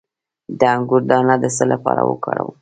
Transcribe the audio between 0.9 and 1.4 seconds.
دانه